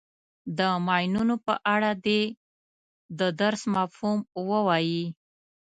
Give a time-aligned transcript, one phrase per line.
[0.57, 2.21] د ماینونو په اړه دې
[3.19, 5.05] د درس مفهوم ووایي.